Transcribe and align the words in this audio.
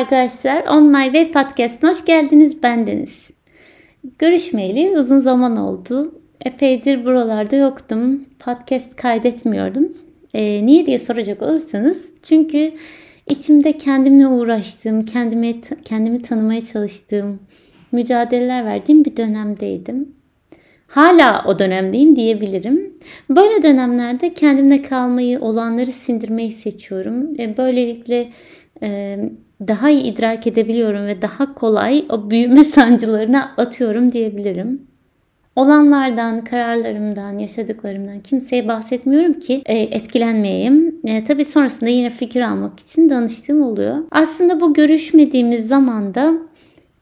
arkadaşlar. 0.00 0.64
On 0.66 0.84
My 0.84 1.04
Way 1.04 1.32
Podcast'ına 1.32 1.90
hoş 1.90 2.04
geldiniz. 2.04 2.62
Ben 2.62 2.86
Deniz. 2.86 3.28
Görüşmeyeli 4.18 4.98
uzun 4.98 5.20
zaman 5.20 5.56
oldu. 5.56 6.20
Epeydir 6.44 7.04
buralarda 7.04 7.56
yoktum. 7.56 8.24
Podcast 8.38 8.96
kaydetmiyordum. 8.96 9.92
E, 10.34 10.66
niye 10.66 10.86
diye 10.86 10.98
soracak 10.98 11.42
olursanız. 11.42 11.98
Çünkü 12.22 12.72
içimde 13.28 13.72
kendimle 13.72 14.26
uğraştığım, 14.26 15.04
kendimi, 15.04 15.60
kendimi 15.84 16.22
tanımaya 16.22 16.60
çalıştığım, 16.60 17.40
mücadeleler 17.92 18.64
verdiğim 18.64 19.04
bir 19.04 19.16
dönemdeydim. 19.16 20.14
Hala 20.86 21.44
o 21.46 21.58
dönemdeyim 21.58 22.16
diyebilirim. 22.16 22.94
Böyle 23.30 23.62
dönemlerde 23.62 24.34
kendimle 24.34 24.82
kalmayı, 24.82 25.40
olanları 25.40 25.92
sindirmeyi 25.92 26.52
seçiyorum. 26.52 27.40
E, 27.40 27.56
böylelikle 27.56 28.30
daha 29.68 29.90
iyi 29.90 30.02
idrak 30.02 30.46
edebiliyorum 30.46 31.06
ve 31.06 31.22
daha 31.22 31.54
kolay 31.54 32.04
o 32.08 32.30
büyüme 32.30 32.64
sancılarına 32.74 33.54
atıyorum 33.56 34.12
diyebilirim. 34.12 34.90
Olanlardan, 35.56 36.44
kararlarımdan, 36.44 37.38
yaşadıklarımdan 37.38 38.20
kimseye 38.20 38.68
bahsetmiyorum 38.68 39.32
ki 39.32 39.62
e, 39.66 39.78
etkilenmeyeyim. 39.78 41.00
E, 41.04 41.24
tabii 41.24 41.44
sonrasında 41.44 41.90
yine 41.90 42.10
fikir 42.10 42.40
almak 42.40 42.80
için 42.80 43.10
danıştığım 43.10 43.62
oluyor. 43.62 43.96
Aslında 44.10 44.60
bu 44.60 44.74
görüşmediğimiz 44.74 45.68
zamanda 45.68 46.34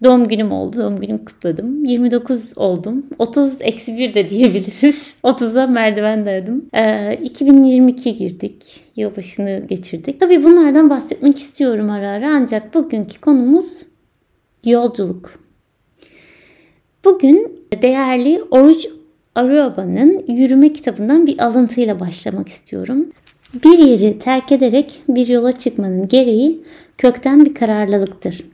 Doğum 0.05 0.29
günüm 0.29 0.53
oldu. 0.53 0.77
Doğum 0.77 1.01
günümü 1.01 1.25
kutladım. 1.25 1.85
29 1.85 2.59
oldum. 2.59 3.07
30 3.19 3.57
eksi 3.61 3.99
1 3.99 4.15
de 4.15 4.31
diyebiliriz. 4.31 5.15
30'a 5.25 5.67
merdivendeydim. 5.67 6.69
Ee, 6.75 7.19
2022 7.23 8.17
girdik. 8.17 8.81
Yılbaşını 8.97 9.63
geçirdik. 9.69 10.21
Tabii 10.21 10.43
bunlardan 10.43 10.91
bahsetmek 10.91 11.39
istiyorum 11.39 11.91
ara 11.91 12.11
ara. 12.11 12.35
Ancak 12.35 12.75
bugünkü 12.75 13.21
konumuz 13.21 13.83
yolculuk. 14.65 15.31
Bugün 17.05 17.65
değerli 17.83 18.43
Oruç 18.51 18.87
Aruyaba'nın 19.35 20.25
Yürüme 20.29 20.73
kitabından 20.73 21.27
bir 21.27 21.45
alıntıyla 21.45 22.01
başlamak 22.01 22.49
istiyorum. 22.49 23.07
Bir 23.65 23.79
yeri 23.79 24.19
terk 24.19 24.53
ederek 24.53 25.01
bir 25.09 25.29
yola 25.29 25.53
çıkmanın 25.53 26.09
gereği 26.09 26.61
kökten 26.99 27.45
bir 27.45 27.55
kararlılıktır. 27.55 28.45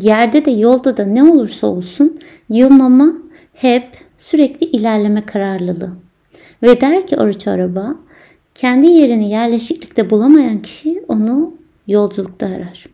Yerde 0.00 0.44
de 0.44 0.50
yolda 0.50 0.96
da 0.96 1.04
ne 1.04 1.22
olursa 1.22 1.66
olsun 1.66 2.18
yılmama 2.48 3.12
hep 3.54 3.98
sürekli 4.18 4.66
ilerleme 4.66 5.22
kararlılığı. 5.22 5.92
Ve 6.62 6.80
der 6.80 7.06
ki 7.06 7.16
oruç 7.16 7.46
araba 7.46 7.94
kendi 8.54 8.86
yerini 8.86 9.30
yerleşiklikte 9.30 10.10
bulamayan 10.10 10.62
kişi 10.62 11.04
onu 11.08 11.54
yolculukta 11.86 12.46
arar. 12.46 12.86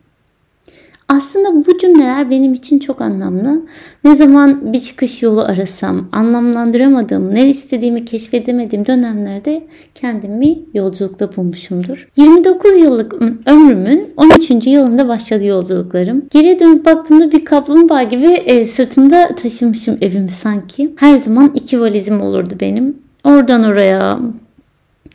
Aslında 1.09 1.65
bu 1.65 1.77
cümleler 1.77 2.29
benim 2.29 2.53
için 2.53 2.79
çok 2.79 3.01
anlamlı. 3.01 3.61
Ne 4.03 4.15
zaman 4.15 4.73
bir 4.73 4.79
çıkış 4.79 5.23
yolu 5.23 5.41
arasam, 5.41 6.09
anlamlandıramadığım, 6.11 7.35
ne 7.35 7.49
istediğimi 7.49 8.05
keşfedemediğim 8.05 8.85
dönemlerde 8.85 9.63
kendimi 9.95 10.59
yolculukta 10.73 11.35
bulmuşumdur. 11.35 12.09
29 12.17 12.77
yıllık 12.77 13.13
ömrümün 13.45 14.13
13. 14.17 14.67
yılında 14.67 15.07
başladı 15.07 15.43
yolculuklarım. 15.43 16.25
Geriye 16.29 16.59
dönüp 16.59 16.85
baktığımda 16.85 17.31
bir 17.31 17.45
kaplumbağa 17.45 18.03
gibi 18.03 18.25
e, 18.25 18.65
sırtımda 18.65 19.35
taşımışım 19.35 19.97
evimi 20.01 20.29
sanki. 20.29 20.93
Her 20.95 21.15
zaman 21.15 21.51
iki 21.55 21.81
valizim 21.81 22.21
olurdu 22.21 22.53
benim. 22.61 22.97
Oradan 23.23 23.63
oraya 23.63 24.19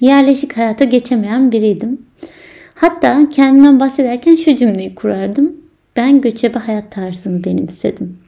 yerleşik 0.00 0.56
hayata 0.56 0.84
geçemeyen 0.84 1.52
biriydim. 1.52 1.98
Hatta 2.74 3.28
kendimden 3.28 3.80
bahsederken 3.80 4.34
şu 4.34 4.56
cümleyi 4.56 4.94
kurardım. 4.94 5.63
Ben 5.96 6.20
göçebe 6.20 6.58
hayat 6.58 6.92
tarzını 6.92 7.44
benimsedim. 7.44 8.18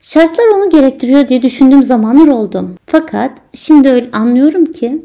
Şartlar 0.00 0.48
onu 0.48 0.70
gerektiriyor 0.70 1.28
diye 1.28 1.42
düşündüğüm 1.42 1.82
zamanlar 1.82 2.28
oldu. 2.28 2.70
Fakat 2.86 3.38
şimdi 3.54 3.88
öyle 3.88 4.08
anlıyorum 4.12 4.64
ki 4.64 5.02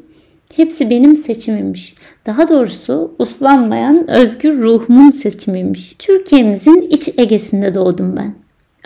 hepsi 0.56 0.90
benim 0.90 1.18
seçimimmiş. 1.18 1.96
Daha 2.26 2.48
doğrusu 2.48 3.16
uslanmayan 3.20 4.10
özgür 4.10 4.62
ruhumun 4.62 5.12
seçimiymiş. 5.12 5.96
Türkiye'mizin 6.00 6.82
iç 6.82 7.10
Ege'sinde 7.18 7.74
doğdum 7.74 8.18
ben. 8.18 8.34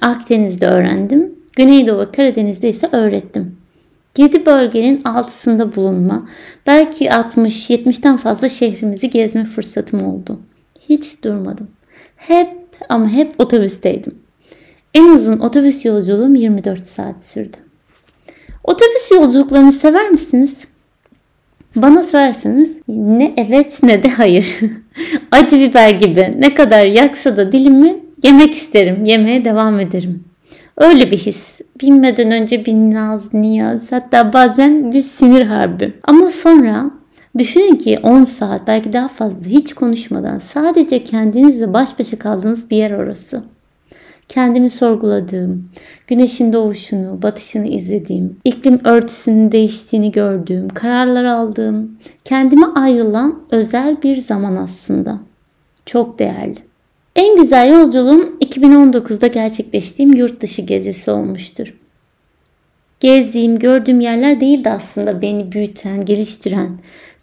Akdeniz'de 0.02 0.68
öğrendim. 0.68 1.36
Güneydoğu 1.56 2.12
Karadeniz'de 2.16 2.70
ise 2.70 2.90
öğrettim. 2.92 3.58
7 4.18 4.46
bölgenin 4.46 5.02
altısında 5.06 5.76
bulunma, 5.76 6.28
belki 6.68 7.06
60-70'ten 7.06 8.18
fazla 8.18 8.50
şehrimizi 8.50 9.10
gezme 9.10 9.46
fırsatım 9.46 10.06
oldu. 10.08 10.40
Hiç 10.90 11.24
durmadım. 11.24 11.68
Hep 12.16 12.67
ama 12.90 13.10
hep 13.10 13.34
otobüsteydim. 13.40 14.16
En 14.94 15.10
uzun 15.10 15.40
otobüs 15.40 15.86
yolculuğum 15.86 16.36
24 16.36 16.86
saat 16.86 17.24
sürdü. 17.24 17.58
Otobüs 18.64 19.12
yolculuklarını 19.12 19.72
sever 19.72 20.10
misiniz? 20.10 20.58
Bana 21.76 22.04
sorarsanız 22.04 22.78
ne 22.88 23.34
evet 23.38 23.84
ne 23.84 24.04
de 24.04 24.10
hayır. 24.10 24.60
Acı 25.32 25.60
biber 25.60 25.90
gibi 25.90 26.32
ne 26.38 26.54
kadar 26.54 26.86
yaksa 26.86 27.38
da 27.38 27.52
dilimi 27.52 27.96
yemek 28.24 28.54
isterim, 28.54 29.06
yemeye 29.06 29.46
devam 29.46 29.80
ederim. 29.80 30.24
Öyle 30.78 31.12
bir 31.12 31.18
his. 31.18 31.62
Binmeden 31.82 32.32
önce 32.32 32.66
bir 32.66 32.74
naz, 32.74 33.34
niyaz 33.34 33.92
hatta 33.92 34.34
bazen 34.34 34.92
bir 34.92 35.02
sinir 35.02 35.44
harbi. 35.44 35.94
Ama 36.04 36.28
sonra 36.28 36.92
Düşünün 37.38 37.76
ki 37.76 38.00
10 38.04 38.24
saat 38.24 38.68
belki 38.68 38.94
daha 38.94 39.08
fazla 39.08 39.46
hiç 39.46 39.74
konuşmadan 39.74 40.40
sadece 40.40 41.04
kendinizle 41.04 41.74
baş 41.74 42.00
başa 42.00 42.20
kaldığınız 42.20 42.72
bir 42.72 42.78
yer 42.78 42.92
orası. 42.92 43.44
Kendimi 44.28 44.70
sorguladığım, 44.70 45.70
güneşin 46.08 46.54
doğuşunu, 46.54 47.22
batışını 47.22 47.68
izlediğim, 47.68 48.38
iklim 48.44 48.80
örtüsünün 48.86 49.52
değiştiğini 49.52 50.12
gördüğüm, 50.12 50.70
kararlar 50.70 51.24
aldığım, 51.26 51.98
kendime 52.24 52.66
ayrılan 52.66 53.40
özel 53.52 54.02
bir 54.04 54.16
zaman 54.16 54.56
aslında. 54.56 55.20
Çok 55.86 56.20
değerli. 56.20 56.58
En 57.16 57.36
güzel 57.36 57.72
yolculuğum 57.72 58.38
2019'da 58.42 59.28
gerçekleştiğim 59.28 60.14
yurt 60.14 60.42
dışı 60.42 60.62
gezisi 60.62 61.12
olmuştur. 61.12 61.74
Gezdiğim, 63.00 63.60
gördüğüm 63.60 64.00
yerler 64.00 64.42
değildi 64.42 64.70
aslında 64.70 65.22
beni 65.22 65.52
büyüten, 65.52 66.06
geliştiren, 66.06 66.70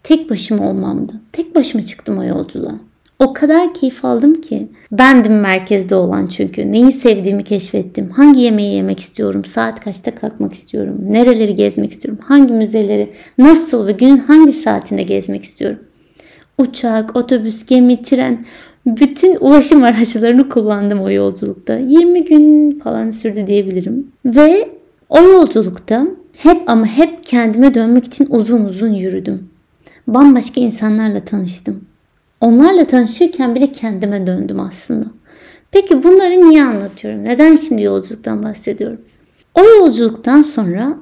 tek 0.05 0.29
başıma 0.29 0.69
olmamdı. 0.69 1.13
Tek 1.31 1.55
başıma 1.55 1.85
çıktım 1.85 2.17
o 2.17 2.23
yolculuğa. 2.23 2.79
O 3.19 3.33
kadar 3.33 3.73
keyif 3.73 4.05
aldım 4.05 4.41
ki. 4.41 4.67
Bendim 4.91 5.39
merkezde 5.39 5.95
olan 5.95 6.27
çünkü. 6.27 6.71
Neyi 6.71 6.91
sevdiğimi 6.91 7.43
keşfettim. 7.43 8.09
Hangi 8.09 8.41
yemeği 8.41 8.75
yemek 8.75 8.99
istiyorum. 8.99 9.45
Saat 9.45 9.79
kaçta 9.79 10.15
kalkmak 10.15 10.53
istiyorum. 10.53 10.97
Nereleri 11.01 11.55
gezmek 11.55 11.91
istiyorum. 11.91 12.23
Hangi 12.27 12.53
müzeleri 12.53 13.13
nasıl 13.37 13.87
ve 13.87 13.91
günün 13.91 14.17
hangi 14.17 14.53
saatinde 14.53 15.03
gezmek 15.03 15.43
istiyorum. 15.43 15.79
Uçak, 16.57 17.15
otobüs, 17.15 17.65
gemi, 17.65 18.01
tren 18.01 18.45
bütün 18.85 19.37
ulaşım 19.39 19.83
araçlarını 19.83 20.49
kullandım 20.49 21.01
o 21.01 21.11
yolculukta. 21.11 21.77
20 21.77 22.25
gün 22.25 22.71
falan 22.79 23.09
sürdü 23.09 23.47
diyebilirim. 23.47 24.07
Ve 24.25 24.69
o 25.09 25.21
yolculukta 25.21 26.07
hep 26.37 26.69
ama 26.69 26.85
hep 26.85 27.23
kendime 27.23 27.73
dönmek 27.73 28.05
için 28.05 28.27
uzun 28.29 28.65
uzun 28.65 28.93
yürüdüm 28.93 29.54
bambaşka 30.07 30.61
insanlarla 30.61 31.25
tanıştım. 31.25 31.85
Onlarla 32.41 32.87
tanışırken 32.87 33.55
bile 33.55 33.71
kendime 33.71 34.27
döndüm 34.27 34.59
aslında. 34.59 35.05
Peki 35.71 36.03
bunları 36.03 36.49
niye 36.49 36.63
anlatıyorum? 36.63 37.25
Neden 37.25 37.55
şimdi 37.55 37.83
yolculuktan 37.83 38.43
bahsediyorum? 38.43 39.01
O 39.55 39.63
yolculuktan 39.63 40.41
sonra 40.41 40.97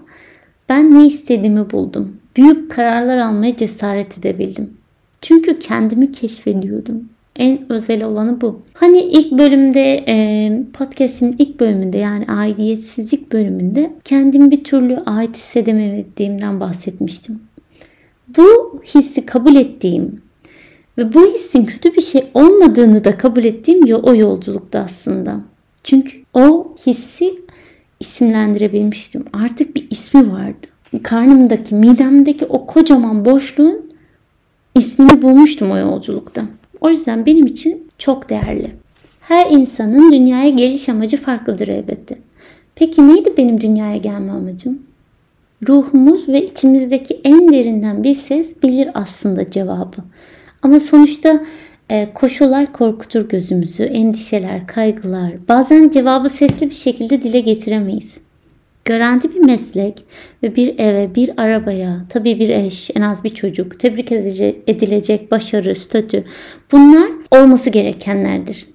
ben 0.70 0.94
ne 0.94 1.08
istediğimi 1.08 1.72
buldum. 1.72 2.18
Büyük 2.38 2.72
kararlar 2.72 3.18
almaya 3.18 3.56
cesaret 3.56 4.18
edebildim. 4.18 4.74
Çünkü 5.22 5.60
kendimi 5.60 6.12
keşfediyordum. 6.12 7.10
En 7.36 7.60
özel 7.70 8.04
olanı 8.04 8.42
bu. 8.42 8.62
Hani 8.74 9.00
ilk 9.00 9.32
bölümde 9.32 10.04
e, 10.08 10.64
podcast'imin 10.74 11.36
ilk 11.40 11.60
bölümünde 11.60 11.98
yani 11.98 12.26
aidiyetsizlik 12.28 13.32
bölümünde 13.34 13.94
kendimi 14.04 14.52
bir 14.52 14.64
türlü 14.64 15.00
ait 15.06 15.36
hissedemediğimden 15.36 16.60
bahsetmiştim 16.60 17.40
bu 18.38 18.82
hissi 18.86 19.26
kabul 19.26 19.56
ettiğim 19.56 20.22
ve 20.98 21.14
bu 21.14 21.26
hissin 21.34 21.66
kötü 21.66 21.94
bir 21.94 22.02
şey 22.02 22.24
olmadığını 22.34 23.04
da 23.04 23.12
kabul 23.12 23.44
ettiğim 23.44 23.96
o 24.04 24.16
yolculukta 24.16 24.80
aslında. 24.80 25.42
Çünkü 25.84 26.18
o 26.34 26.76
hissi 26.86 27.36
isimlendirebilmiştim. 28.00 29.26
Artık 29.34 29.76
bir 29.76 29.88
ismi 29.90 30.32
vardı. 30.32 30.68
Karnımdaki, 31.04 31.76
midemdeki 31.76 32.46
o 32.46 32.66
kocaman 32.66 33.26
boşluğun 33.26 33.92
ismini 34.76 35.22
bulmuştum 35.22 35.72
o 35.72 35.78
yolculukta. 35.78 36.46
O 36.82 36.90
yüzden 36.90 37.26
benim 37.26 37.46
için 37.46 37.88
çok 37.98 38.30
değerli. 38.30 38.72
Her 39.22 39.52
insanın 39.52 40.12
dünyaya 40.12 40.50
geliş 40.50 40.90
amacı 40.90 41.18
farklıdır 41.18 41.68
elbette. 41.68 42.18
Peki 42.76 43.08
neydi 43.08 43.34
benim 43.38 43.62
dünyaya 43.62 43.98
gelme 43.98 44.32
amacım? 44.32 44.80
Ruhumuz 45.68 46.30
ve 46.30 46.46
içimizdeki 46.46 47.22
en 47.24 47.52
derinden 47.52 48.04
bir 48.04 48.16
ses 48.16 48.64
bilir 48.64 48.90
aslında 48.94 49.52
cevabı. 49.52 49.98
Ama 50.62 50.80
sonuçta 50.80 51.42
E, 51.90 52.14
koşullar 52.14 52.74
korkutur 52.74 53.30
gözümüzü, 53.30 53.84
endişeler, 53.84 54.68
kaygılar. 54.68 55.32
Bazen 55.50 55.90
cevabı 55.90 56.30
sesli 56.30 56.70
bir 56.70 56.76
şekilde 56.76 57.22
dile 57.22 57.40
getiremeyiz. 57.40 58.20
Garanti 58.86 59.36
bir 59.36 59.40
meslek 59.40 60.06
ve 60.44 60.56
bir 60.56 60.80
eve, 60.80 61.16
bir 61.16 61.32
arabaya, 61.38 62.06
tabii 62.10 62.40
bir 62.40 62.50
eş, 62.50 62.90
en 62.96 63.02
az 63.02 63.24
bir 63.24 63.30
çocuk, 63.30 63.80
tebrik 63.80 64.12
edilecek 64.68 65.32
başarı, 65.32 65.76
statü 65.76 66.24
bunlar 66.72 67.10
olması 67.32 67.70
gerekenlerdir. 67.70 68.68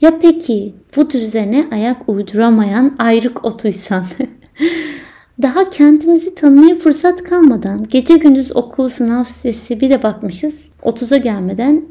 Ya 0.00 0.18
peki 0.22 0.74
bu 0.96 1.10
düzene 1.10 1.66
ayak 1.72 2.08
uyduramayan 2.08 2.96
ayrık 2.98 3.44
otuysan? 3.44 4.04
Daha 5.42 5.70
kendimizi 5.70 6.34
tanımaya 6.34 6.74
fırsat 6.74 7.22
kalmadan 7.22 7.84
gece 7.88 8.16
gündüz 8.16 8.56
okul 8.56 8.88
sınav 8.88 9.24
sesi 9.24 9.80
bir 9.80 9.90
de 9.90 10.02
bakmışız 10.02 10.72
30'a 10.82 11.16
gelmeden 11.16 11.84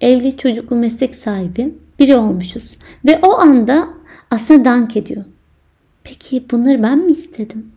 evli 0.00 0.36
çocuklu 0.36 0.76
meslek 0.76 1.14
sahibi 1.14 1.74
biri 1.98 2.16
olmuşuz. 2.16 2.76
Ve 3.04 3.18
o 3.22 3.38
anda 3.38 3.88
aslında 4.30 4.64
dank 4.64 4.96
ediyor. 4.96 5.24
Peki 6.04 6.44
bunları 6.50 6.82
ben 6.82 6.98
mi 6.98 7.12
istedim? 7.12 7.72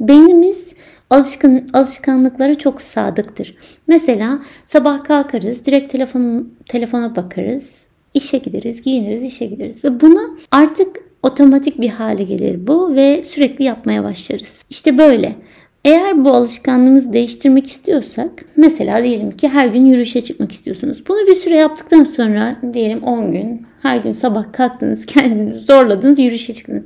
Beynimiz 0.00 0.72
alışkın, 1.10 1.70
alışkanlıklara 1.72 2.54
çok 2.54 2.82
sadıktır. 2.82 3.56
Mesela 3.86 4.38
sabah 4.66 5.04
kalkarız, 5.04 5.66
direkt 5.66 5.92
telefon, 5.92 6.52
telefona 6.68 7.16
bakarız, 7.16 7.74
işe 8.14 8.38
gideriz, 8.38 8.82
giyiniriz, 8.82 9.24
işe 9.24 9.46
gideriz. 9.46 9.84
Ve 9.84 10.00
buna 10.00 10.20
artık 10.50 11.09
otomatik 11.22 11.80
bir 11.80 11.88
hale 11.88 12.22
gelir 12.22 12.66
bu 12.66 12.94
ve 12.94 13.22
sürekli 13.22 13.64
yapmaya 13.64 14.04
başlarız. 14.04 14.64
İşte 14.70 14.98
böyle. 14.98 15.36
Eğer 15.84 16.24
bu 16.24 16.30
alışkanlığımızı 16.30 17.12
değiştirmek 17.12 17.66
istiyorsak 17.66 18.30
mesela 18.56 19.04
diyelim 19.04 19.30
ki 19.30 19.48
her 19.48 19.66
gün 19.66 19.86
yürüyüşe 19.86 20.20
çıkmak 20.20 20.52
istiyorsunuz. 20.52 21.02
Bunu 21.08 21.26
bir 21.26 21.34
süre 21.34 21.56
yaptıktan 21.56 22.04
sonra 22.04 22.56
diyelim 22.74 23.02
10 23.02 23.32
gün 23.32 23.66
her 23.82 23.96
gün 23.96 24.12
sabah 24.12 24.52
kalktınız 24.52 25.06
kendinizi 25.06 25.60
zorladınız 25.60 26.18
yürüyüşe 26.18 26.52
çıktınız. 26.52 26.84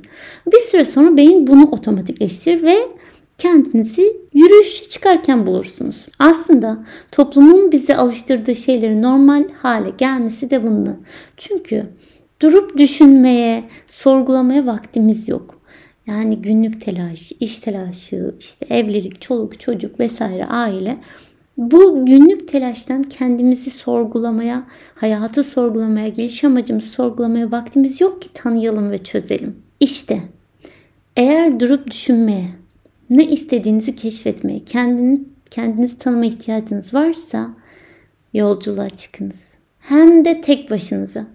Bir 0.51 0.59
süre 0.59 0.85
sonra 0.85 1.17
beyin 1.17 1.47
bunu 1.47 1.69
otomatikleştirir 1.71 2.63
ve 2.63 2.75
kendinizi 3.37 4.17
yürüyüşe 4.33 4.85
çıkarken 4.85 5.47
bulursunuz. 5.47 6.05
Aslında 6.19 6.77
toplumun 7.11 7.71
bize 7.71 7.97
alıştırdığı 7.97 8.55
şeylerin 8.55 9.01
normal 9.01 9.43
hale 9.61 9.89
gelmesi 9.97 10.49
de 10.49 10.63
bundan. 10.63 10.97
Çünkü 11.37 11.85
durup 12.41 12.77
düşünmeye, 12.77 13.63
sorgulamaya 13.87 14.65
vaktimiz 14.65 15.29
yok. 15.29 15.61
Yani 16.07 16.41
günlük 16.41 16.81
telaş, 16.81 17.31
iş 17.39 17.59
telaşı, 17.59 18.35
işte 18.39 18.65
evlilik, 18.69 19.21
çoluk, 19.21 19.59
çocuk 19.59 19.99
vesaire 19.99 20.45
aile. 20.45 20.97
Bu 21.57 22.05
günlük 22.05 22.47
telaştan 22.47 23.03
kendimizi 23.03 23.69
sorgulamaya, 23.69 24.63
hayatı 24.95 25.43
sorgulamaya, 25.43 26.07
geliş 26.07 26.43
amacımızı 26.43 26.89
sorgulamaya 26.89 27.51
vaktimiz 27.51 28.01
yok 28.01 28.21
ki 28.21 28.29
tanıyalım 28.33 28.91
ve 28.91 28.97
çözelim. 28.97 29.55
İşte 29.79 30.19
eğer 31.15 31.59
durup 31.59 31.91
düşünmeye, 31.91 32.47
ne 33.09 33.25
istediğinizi 33.25 33.95
keşfetmeye, 33.95 34.59
kendini, 34.59 35.21
kendinizi 35.51 35.97
tanıma 35.97 36.25
ihtiyacınız 36.25 36.93
varsa 36.93 37.49
yolculuğa 38.33 38.89
çıkınız. 38.89 39.53
Hem 39.79 40.25
de 40.25 40.41
tek 40.41 40.71
başınıza. 40.71 41.25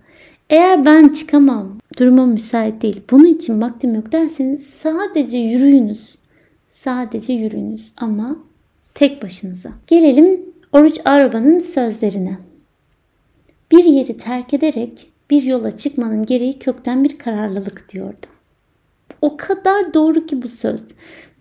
Eğer 0.51 0.85
ben 0.85 1.09
çıkamam, 1.09 1.79
durumum 1.99 2.31
müsait 2.31 2.83
değil, 2.83 3.01
bunun 3.11 3.25
için 3.25 3.61
vaktim 3.61 3.95
yok 3.95 4.13
derseniz 4.13 4.67
sadece 4.67 5.39
yürüyünüz. 5.39 6.17
Sadece 6.73 7.33
yürüyünüz 7.33 7.93
ama 7.97 8.37
tek 8.95 9.23
başınıza. 9.23 9.71
Gelelim 9.87 10.41
Oruç 10.73 11.01
Araba'nın 11.05 11.61
sözlerine. 11.61 12.39
Bir 13.73 13.85
yeri 13.85 14.17
terk 14.17 14.55
ederek 14.55 15.07
bir 15.31 15.43
yola 15.43 15.77
çıkmanın 15.77 16.27
gereği 16.27 16.59
kökten 16.59 17.05
bir 17.05 17.19
kararlılık 17.19 17.93
diyordu. 17.93 18.27
O 19.23 19.37
kadar 19.37 19.95
doğru 19.95 20.27
ki 20.27 20.43
bu 20.43 20.49
söz. 20.49 20.83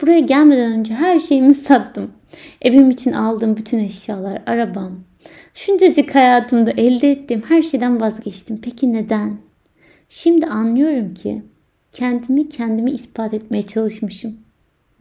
Buraya 0.02 0.20
gelmeden 0.20 0.72
önce 0.72 0.94
her 0.94 1.20
şeyimi 1.20 1.54
sattım. 1.54 2.12
Evim 2.62 2.90
için 2.90 3.12
aldığım 3.12 3.58
bütün 3.58 3.80
eşyalar, 3.80 4.42
arabam. 4.46 5.09
Şuncacık 5.54 6.16
hayatımda 6.16 6.72
elde 6.72 7.12
ettiğim 7.12 7.42
her 7.42 7.62
şeyden 7.62 8.02
vazgeçtim. 8.02 8.60
Peki 8.62 8.94
neden? 8.94 9.38
Şimdi 10.10 10.46
anlıyorum 10.46 11.14
ki 11.14 11.42
kendimi 11.92 12.50
kendimi 12.50 12.92
ispat 12.92 13.34
etmeye 13.34 13.62
çalışmışım. 13.62 14.38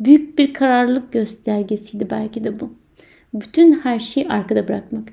Büyük 0.00 0.38
bir 0.38 0.54
kararlılık 0.54 1.12
göstergesiydi 1.12 2.10
belki 2.10 2.44
de 2.44 2.60
bu. 2.60 2.72
Bütün 3.34 3.80
her 3.80 3.98
şeyi 3.98 4.28
arkada 4.28 4.68
bırakmak. 4.68 5.08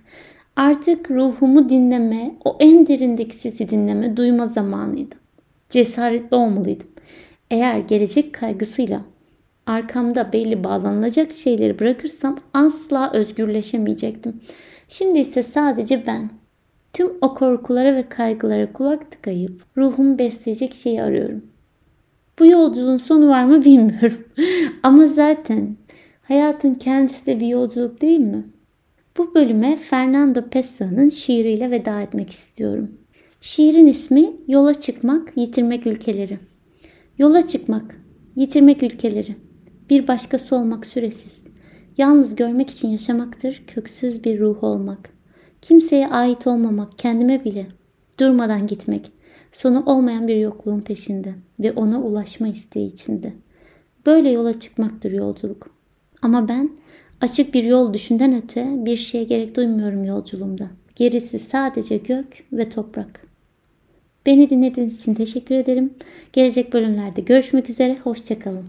Artık 0.56 1.12
ruhumu 1.12 1.70
dinleme, 1.70 2.36
o 2.46 2.58
en 2.60 2.88
derindeki 2.88 3.36
sesi 3.36 3.70
dinleme, 3.70 4.18
duyma 4.18 4.48
zamanıydı. 4.48 5.16
Cesaretli 5.70 6.36
olmalıydım. 6.36 6.88
Eğer 7.52 7.80
gelecek 7.80 8.34
kaygısıyla 8.34 9.02
arkamda 9.66 10.34
belli 10.34 10.64
bağlanılacak 10.64 11.32
şeyleri 11.32 11.80
bırakırsam 11.80 12.40
asla 12.54 13.12
özgürleşemeyecektim. 13.14 14.42
Şimdi 14.88 15.20
ise 15.20 15.44
sadece 15.44 16.08
ben. 16.08 16.30
Tüm 16.94 17.12
o 17.22 17.34
korkulara 17.34 17.96
ve 17.96 18.10
kaygılara 18.10 18.74
kulak 18.74 19.12
tıkayıp 19.12 19.64
ruhumu 19.78 20.20
besleyecek 20.20 20.74
şeyi 20.74 21.02
arıyorum. 21.02 21.46
Bu 22.40 22.46
yolculuğun 22.46 22.98
sonu 22.98 23.30
var 23.30 23.46
mı 23.46 23.66
bilmiyorum. 23.66 24.26
Ama 24.84 25.06
zaten 25.06 25.76
hayatın 26.22 26.74
kendisi 26.74 27.26
de 27.26 27.40
bir 27.40 27.48
yolculuk 27.48 28.02
değil 28.02 28.20
mi? 28.20 28.44
Bu 29.18 29.36
bölüme 29.36 29.76
Fernando 29.76 30.42
Pessoa'nın 30.42 31.10
şiiriyle 31.10 31.72
veda 31.72 32.02
etmek 32.02 32.30
istiyorum. 32.30 32.92
Şiirin 33.42 33.88
ismi 33.88 34.32
Yola 34.48 34.74
Çıkmak, 34.74 35.34
Yitirmek 35.36 35.88
Ülkeleri. 35.88 36.40
Yola 37.18 37.48
çıkmak, 37.48 38.02
yitirmek 38.36 38.84
ülkeleri, 38.84 39.36
bir 39.90 40.08
başkası 40.08 40.56
olmak 40.56 40.86
süresiz, 40.86 41.45
yalnız 41.98 42.36
görmek 42.36 42.70
için 42.70 42.88
yaşamaktır 42.88 43.64
köksüz 43.68 44.24
bir 44.24 44.40
ruh 44.40 44.64
olmak. 44.64 45.10
Kimseye 45.62 46.08
ait 46.08 46.48
olmamak, 46.48 47.00
kendime 47.00 47.46
bile 47.46 47.68
durmadan 48.20 48.68
gitmek, 48.68 49.12
sonu 49.52 49.84
olmayan 49.86 50.28
bir 50.28 50.36
yokluğun 50.36 50.82
peşinde 50.82 51.34
ve 51.60 51.72
ona 51.72 52.02
ulaşma 52.02 52.48
isteği 52.48 52.88
içinde. 52.88 53.34
Böyle 54.06 54.30
yola 54.30 54.60
çıkmaktır 54.60 55.12
yolculuk. 55.12 55.70
Ama 56.22 56.48
ben 56.48 56.70
açık 57.22 57.54
bir 57.54 57.64
yol 57.64 57.94
düşünden 57.94 58.36
öte 58.44 58.86
bir 58.86 58.98
şeye 58.98 59.24
gerek 59.24 59.56
duymuyorum 59.56 60.04
yolculuğumda. 60.04 60.70
Gerisi 60.96 61.40
sadece 61.40 61.98
gök 61.98 62.44
ve 62.54 62.70
toprak. 62.70 63.22
Beni 64.26 64.50
dinlediğiniz 64.50 65.00
için 65.00 65.14
teşekkür 65.14 65.56
ederim. 65.56 65.94
Gelecek 66.34 66.74
bölümlerde 66.74 67.22
görüşmek 67.22 67.70
üzere. 67.70 67.98
Hoşçakalın. 68.04 68.66